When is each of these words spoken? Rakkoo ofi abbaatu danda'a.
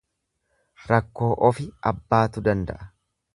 Rakkoo 0.91 1.27
ofi 1.49 1.67
abbaatu 1.93 2.45
danda'a. 2.49 2.89